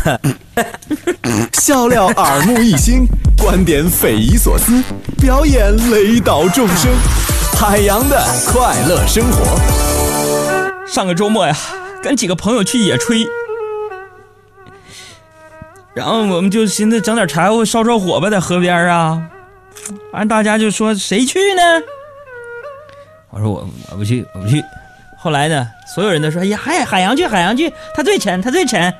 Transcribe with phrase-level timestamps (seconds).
[1.52, 3.06] 笑料耳目一新，
[3.38, 4.82] 观点匪夷所思，
[5.20, 6.90] 表演雷倒众生，
[7.58, 9.60] 海洋的快乐生活。
[10.86, 11.56] 上个周末呀，
[12.02, 13.26] 跟几个朋友去野炊，
[15.94, 19.22] 然后我们就寻思整点柴火烧烧火吧，在河边啊。
[20.12, 21.62] 完，大家就说谁去呢？
[23.30, 24.62] 我说我我不去，我不去。
[25.16, 28.92] 后来呢，所有人都说：“哎呀，海海洋去，海洋去，他最沉，他最沉。”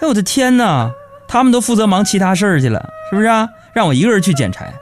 [0.00, 0.90] 哎，我的天哪！
[1.28, 3.48] 他们都负责忙其他事儿去了，是不是啊？
[3.72, 4.74] 让我一个人去捡柴。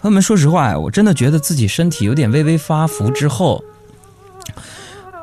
[0.00, 3.64] 朋友们，说实话呀，我真的觉得自己身体有点微微发福之后，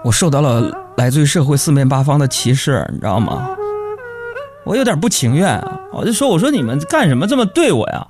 [0.04, 3.50] 我受到了来自于社会四面八方的歧视，你知道吗？
[4.64, 5.62] 我有点不情愿，
[5.94, 8.08] 我就说：“我说你们干什么这么对我呀？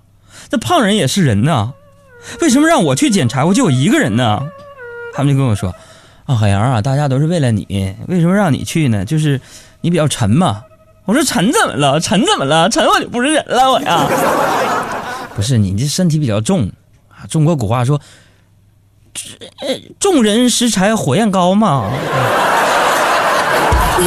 [0.50, 1.73] 这胖人也是人呐，
[2.42, 4.48] 为什么让我去捡柴火就我一个人呢？”
[5.14, 5.73] 他们就跟我说
[6.26, 9.04] ：“啊，海洋啊，大家都是为了你，为什么让你去呢？
[9.04, 9.42] 就是
[9.82, 10.64] 你比较沉嘛。”
[11.08, 11.98] 我说：“沉怎么了？
[12.02, 12.68] 沉怎么了？
[12.70, 14.06] 沉我就不是人了，我呀。
[15.34, 16.70] 不是你这身体比较重
[17.08, 17.23] 啊。
[17.30, 18.02] 中国古话说，
[20.00, 21.90] 众人拾柴火焰高嘛。
[23.98, 24.06] ”你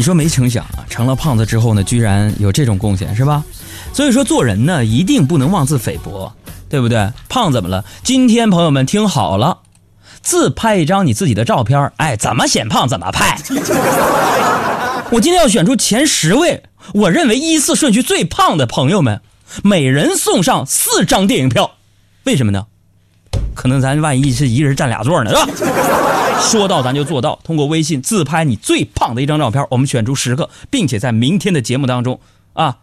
[0.00, 3.44] 你说没成想啊，成了胖子之后呢，居然有这种贡献，是吧？
[3.92, 6.32] 所以说做人呢，一定不能妄自菲薄，
[6.70, 7.12] 对不对？
[7.28, 7.84] 胖怎么了？
[8.02, 9.58] 今天朋友们听好了，
[10.22, 13.36] 自拍一张你自己的照片，哎，怎么显胖怎么拍。
[15.12, 16.62] 我今天要选出前十位，
[16.94, 19.20] 我认为依次顺序最胖的朋友们，
[19.62, 21.72] 每人送上四张电影票。
[22.24, 22.64] 为什么呢？
[23.54, 25.46] 可能咱万一是一个人占俩座呢，是吧？
[26.40, 32.18] 说到咱就做到，通过微信自拍你最胖的一张照片，我们选出十个，并且在明天的节目当中
[32.54, 32.78] 啊，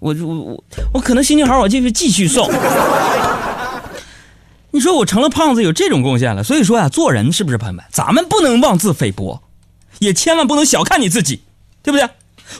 [0.00, 2.50] 我我我我可能心情好，我继续继续送。
[4.72, 9.42] 你说我成了胖子有这种贡献了，所以说呀，做人是不是朋友们，咱们不能妄自菲薄，
[10.00, 11.40] 也千万不能小看你自己，
[11.82, 12.10] 对不对？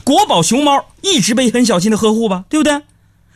[0.02, 2.80] 国宝熊猫一直被很小心的呵护吧，对不对？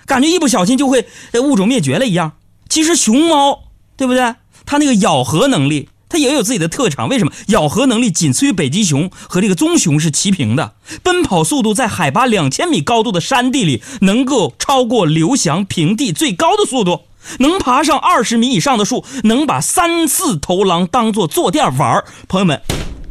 [0.06, 1.06] 感觉一不小心就会
[1.42, 2.32] 物种灭绝了一样。
[2.68, 3.64] 其实熊猫
[3.96, 4.34] 对不对？
[4.64, 5.90] 它那个咬合能力。
[6.10, 10.74] 它也有自己的特长，为什么咬合能力仅次于北极熊和这个棕熊是齐平的？
[11.04, 17.02] 奔跑速度在海拔两千米高度的山地里能够超过刘翔平地最高的速度，
[17.38, 22.60] 能爬上二十米以上的树，能把三四头狼当做坐垫玩朋友们，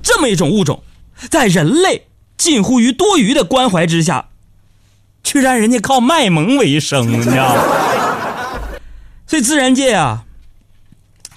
[0.04, 0.84] 这么一种物种，
[1.32, 4.26] 在人类近乎于多余的关怀之下，
[5.24, 7.64] 居然人家靠卖萌为生，你知道吗？
[9.26, 10.26] 所以自然界啊。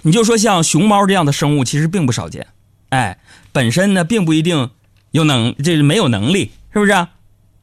[0.02, 2.46] 你就说像熊猫这样的生物其实并不少见，
[2.90, 3.18] 哎，
[3.52, 4.70] 本身呢并不一定
[5.12, 7.06] 有能，这没有能力，是不是？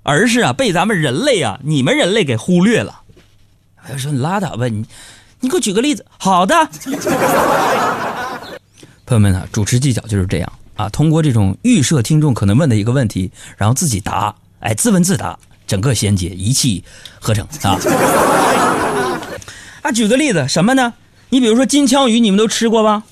[0.03, 3.01] 而是啊被咱们人类啊，你们人类给忽略了。
[3.91, 4.85] 我说你拉倒吧，你
[5.41, 6.05] 你给我举个例子。
[6.17, 6.55] 好的，
[9.05, 16.83] 朋友们啊，主持技巧就是这样啊，通过这种预设听众可能问的一个问题，然后自己答，哎，自问自答，整个衔接一气
[17.19, 17.75] 呵成啊。
[19.83, 20.93] 啊，举个例子，什么呢？
[21.31, 23.03] 你比如说金枪鱼，你们都吃过吧？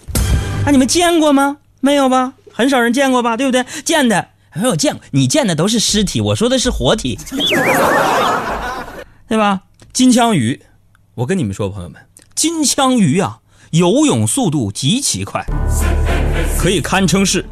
[0.66, 1.58] 啊，你们见过吗？
[1.82, 2.34] 没有吧？
[2.52, 3.38] 很少人见过吧？
[3.38, 3.64] 对不对？
[3.86, 7.20] 见的没有见过，你见的都是尸体，我说的是活体，
[9.30, 9.62] 对吧？
[9.94, 10.60] 金枪鱼，
[11.14, 12.02] 我跟你们说，朋友们，
[12.34, 13.38] 金枪鱼啊，
[13.70, 15.46] 游泳速度极其快，
[16.58, 17.46] 可以堪称是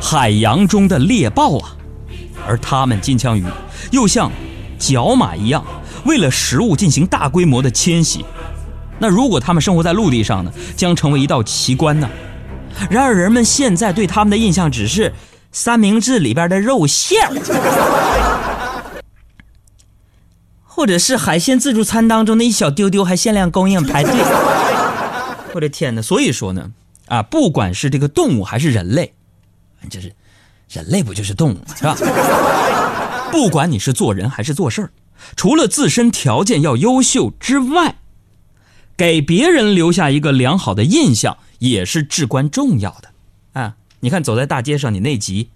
[0.00, 1.76] 海洋中的猎豹啊。
[2.48, 3.44] 而它们金枪鱼
[3.92, 4.32] 又像
[4.76, 5.64] 角马一样，
[6.04, 8.24] 为了食物进行大规模的迁徙。
[9.00, 12.08] 那如果他们生活在陆地上呢，将成为一道奇观呢。
[12.88, 15.12] 然而人们现在对他们的印象只是
[15.50, 17.18] 三明治里边的肉馅
[20.62, 24.12] 或者是海鲜自助餐当中的一小丢丢还限量供应排队。
[25.52, 26.02] 我的天哪！
[26.02, 26.70] 所以说呢，
[27.08, 29.14] 啊，不管是这个动物还是人类，
[29.90, 30.12] 就是
[30.68, 31.96] 人类不就是动物是吧？
[33.32, 34.90] 不管你是做人还是做事儿，
[35.36, 37.96] 除了自身条件要优秀之外，
[39.00, 43.08] 给别人留下一个良好的印象也是至关重要的，
[43.58, 43.76] 啊！
[44.00, 45.48] 你看，走在大街上，你内急，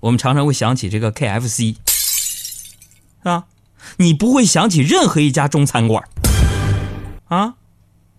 [0.00, 1.76] 我们常常会想起这个 KFC，
[3.22, 3.44] 啊，
[3.98, 6.08] 你不会想起任何一家中餐馆，
[7.28, 7.54] 啊，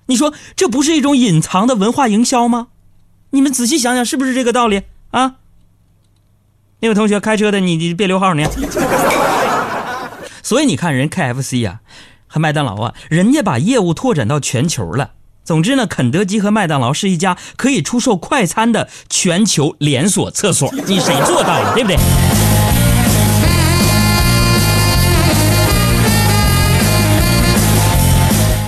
[0.05, 2.69] 你说这不是一种隐藏的文化营销吗？
[3.31, 5.35] 你们仔细想想，是不是这个道理啊？
[6.79, 8.49] 那位同学开车的，你你别留号呢。
[10.41, 11.81] 所以你看，人 KFC 呀。
[12.29, 15.11] 和麦当劳啊，人家把业务拓展到全球了，
[15.43, 21.97] 总之呢，肯德基和麦当劳是一家可以出售快餐的全球连锁厕所，你谁做到了，对不对？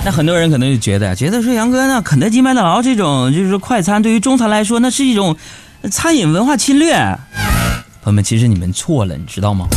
[0.03, 5.37] 那很多人可能就觉得，觉得说杨哥，那肯德基、麦当劳这种就是快餐，对于中餐来说，那是一种
[5.91, 6.95] 餐饮文化侵略。
[8.01, 9.67] 朋友们，其实你们错了，你知道吗？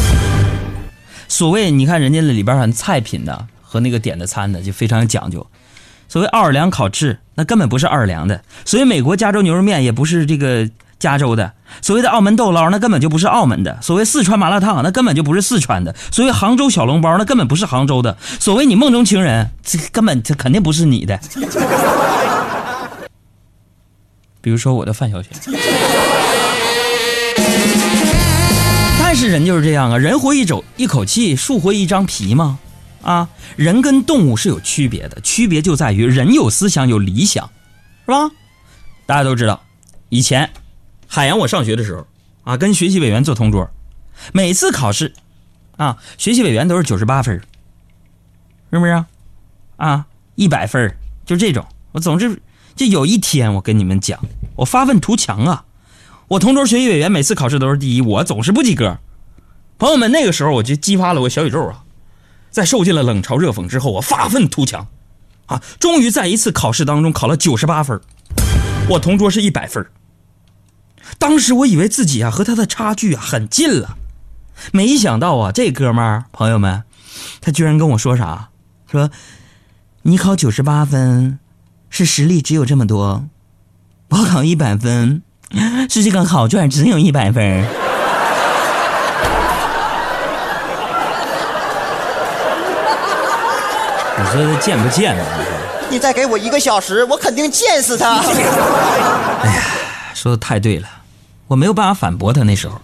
[1.28, 5.44] 所谓你看人家里边儿菜品的和那个点的餐的就非常讲究。
[6.08, 11.50] 所谓奥尔良烤翅，那根本不是奥尔良的；所谓美国加州牛肉面，也不是这个加州的；
[11.82, 21.18] 所谓的澳门豆捞，那根本就不是澳门的；所谓四川麻辣烫，那根本就不是四川的；所谓杭州小笼包，那根本不是杭州的；所谓你梦中情人，这根本这肯定不是你的。
[24.40, 25.32] 比如说我的范晓萱。
[29.00, 32.60] 但是人就是这样啊，人活一走一口气，树活一张皮嘛。
[33.04, 37.50] 啊，人跟动物是有区别的，区别就在于人有思想有理想，
[38.06, 38.30] 是吧？
[39.06, 39.62] 大家都知道，
[40.08, 40.50] 以前
[41.06, 42.06] 海洋我上学的时候
[42.44, 43.70] 啊，跟学习委员做同桌，
[44.32, 45.12] 每次考试
[45.76, 47.40] 啊，学习委员都是九十八分，
[48.72, 49.06] 是不是啊？
[49.76, 50.96] 啊，一百分
[51.26, 51.64] 就这种。
[51.92, 52.40] 我总是
[52.74, 54.18] 就有一天，我跟你们讲，
[54.56, 55.64] 我发愤图强啊！
[56.28, 58.98] 我同桌学习委员每次考试都是第一，我总是不及格。
[59.78, 61.83] 朋友们，那个时候我就激发了我小宇宙啊！
[62.54, 64.86] 在受尽了冷嘲热讽之后，我发愤图强，
[65.46, 68.00] 啊，终于在一次考试当中考了九十八分，
[68.90, 69.84] 我同桌是一百分。
[71.18, 73.96] 当时我以为自己啊和他的差距啊很近了，
[74.72, 76.84] 没想到啊这哥们儿朋友们，
[77.40, 78.50] 他居然跟我说啥？
[78.88, 79.10] 说
[80.02, 81.40] 你考九十八分
[81.90, 83.26] 是实力只有这么多，
[84.10, 85.22] 我考一百分
[85.90, 87.83] 是这个考卷只有一百分。
[94.24, 95.24] 你说他贱不贱呢？
[95.90, 98.20] 你再给我一个小时，我肯定见死他。
[98.20, 99.62] 哎呀，
[100.14, 100.88] 说的太对了，
[101.48, 102.80] 我没有办法反驳他那时候。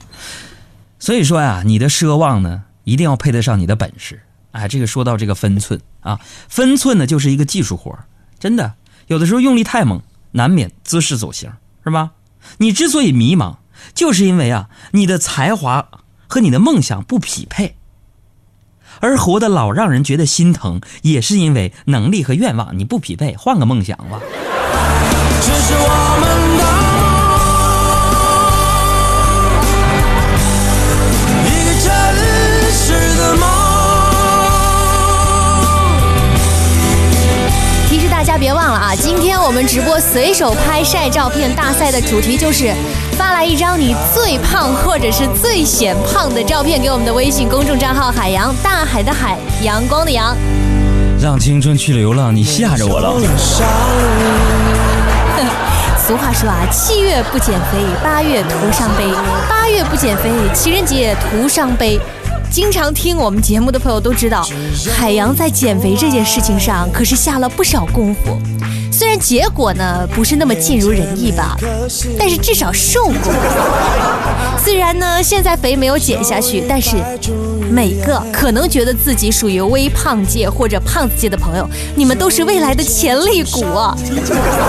[0.98, 4.20] 所以说呀，你的奢望呢，一定要配得上你的本事。
[4.52, 7.98] 哎，这个说到这个分寸啊，分寸呢就是一个技术活
[8.38, 8.74] 真的，
[9.06, 10.02] 有的时候用力太猛，
[10.32, 11.50] 难免姿势走形，
[11.84, 12.10] 是吧？
[12.58, 13.56] 你之所以迷茫，
[13.94, 15.88] 就是因为啊，你的才华
[16.28, 17.76] 和你的梦想不匹配。
[18.98, 24.20] 而活得老让人觉得心疼，也是因为能力和愿望你不匹配，换个梦想吧。
[38.34, 38.40] 的。
[38.40, 38.94] 别忘了啊！
[38.96, 42.74] 今天我们直播随手拍晒照片大赛的主题就是
[43.12, 50.34] 发来一张你最胖或者是最显胖的照片给我们的微信公众账号“海洋大海的海阳光的阳”。
[51.20, 53.12] 让青春去流浪，你吓着我了。
[55.98, 59.04] 俗话说啊，七月不减肥，八月徒伤悲；
[59.50, 62.00] 八月不减肥，情人节徒伤悲。
[62.50, 64.44] 经常听我们节目的朋友都知道，
[64.96, 68.36] 海洋在减肥这件事情上可是下了不少功夫。
[68.90, 71.56] 虽然结果呢不是那么尽如人意吧，
[72.18, 73.32] 但是至少瘦过。
[74.58, 76.96] 虽然呢现在肥没有减下去，但是
[77.70, 83.96] 每个可能觉得自己属于微胖界或者胖子界的朋友，你们都是未来的潜力股啊！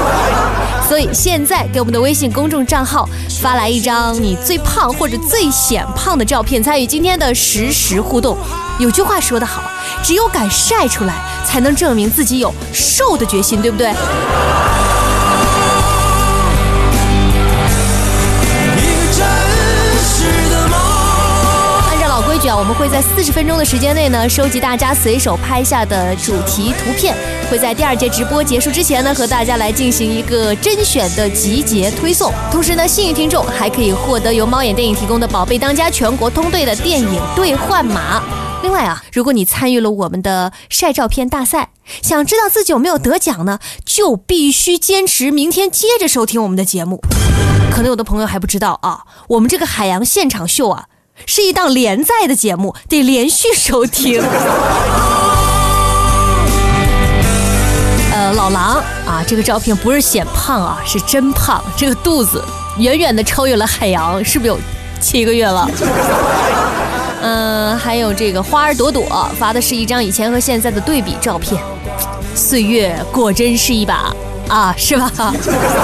[0.87, 3.07] 所以现在给我们的微信公众账号
[3.41, 8.37] 发来一张你最胖或者最显胖的照片，参与今天的实时互动。
[8.77, 9.63] 有句话说得好，
[10.03, 11.15] 只有敢晒出来，
[11.45, 13.93] 才能证明自己有瘦的决心，对不对？
[22.61, 27.17] 我们会在四十分钟的时间内呢，收集大家随手拍下的主题图片，
[27.49, 32.31] 会在第二节直播结束之前呢，和大家来进行一个甄选的集结推送。
[32.51, 38.21] 同时呢，幸运听众还可以获得由猫眼电影提供的“宝贝当家”全国通兑的电影兑换码。
[38.61, 41.69] 另外啊，如果你参与了我们的晒照片大赛，
[42.03, 47.01] 想知道自己有没有得奖呢，就必须坚持明天接着收听我们的节目。
[47.71, 48.99] 可能有的朋友还不知道啊，
[49.29, 50.85] 我们这个海洋现场秀啊。
[51.25, 54.21] 是一档连载的节目，得连续收听。
[58.13, 58.75] 呃，老狼
[59.05, 62.43] 啊，这个照片不是显胖啊，是真胖，这个肚子
[62.77, 64.59] 远远的超越了海洋，是不是有
[64.99, 65.69] 七个月了？
[67.21, 71.63] 嗯， 还有这个花儿朵朵发的是一张以前和现在的对比照片，
[72.35, 74.13] 岁月果真是一把
[74.49, 75.09] 啊，是吧？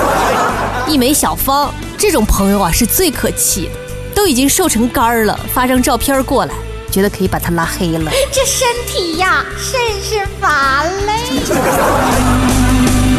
[0.87, 3.86] 一枚小芳这种朋友啊，是最可气的。
[4.17, 6.53] 都已经瘦成干儿了，发张照片过来，
[6.89, 8.11] 觉得可以把他拉黑了。
[8.33, 11.39] 这身体呀，甚是乏累。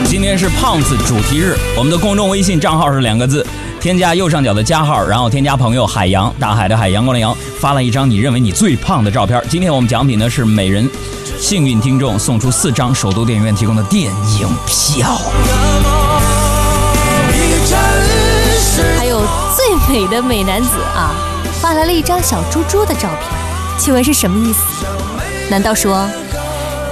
[0.09, 3.47] 今天是胖子主题日，我们的公众微信账号是两个字，
[3.81, 9.40] 添加右上角的加号，然后添加朋友海洋，大海的海，阳光的阳，发了一张你认为你最胖的照片。
[9.49, 10.90] 今天我们奖品呢是每人
[11.38, 15.17] 幸运听众送出四张首都电影院提供的电影票。
[19.99, 21.11] 美的美男子啊，
[21.61, 23.33] 发来了一张小猪猪的照片，
[23.76, 24.61] 请问是什么意思？
[25.50, 26.09] 难道说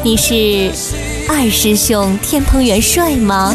[0.03, 0.73] 你是
[1.29, 3.55] 二师兄天蓬元帅吗？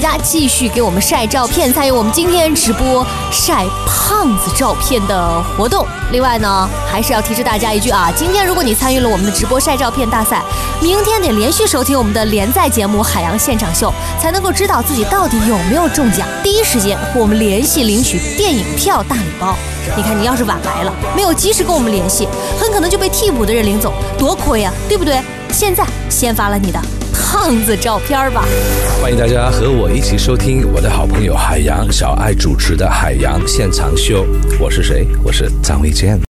[0.00, 5.84] 大家继续给我们晒照片，参与我们今天直播晒胖子照片的活动。
[6.12, 10.40] 另外呢，还是要提示大家一句啊，今天如果你参与了我们的直播晒照片大赛，
[10.80, 19.56] 明天得连续收听我们的连载节目《海洋现场秀》，才能够知道自己到底有没有中奖，第一时间和我们联系领取电影票大礼包。
[19.96, 25.20] 你看，你要是晚来了，没有及时跟我们联系，很可能就被替补的人领走，多亏呀、对不对？
[25.50, 26.80] 现在先发了你的
[27.38, 28.44] 胖子照片吧。
[29.00, 34.26] 欢迎大家和我一起收听我的好朋友海洋小爱主持的《海洋现场秀》。
[34.58, 35.06] 我是谁？
[35.22, 36.27] 我是张卫健。